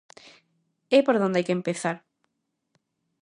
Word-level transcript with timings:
É 0.97 0.99
por 1.03 1.15
onde 1.27 1.37
hai 1.37 1.45
que 1.47 1.57
empezar. 1.59 1.97